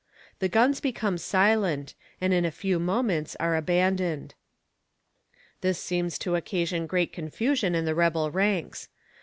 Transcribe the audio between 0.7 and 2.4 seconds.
become silent, and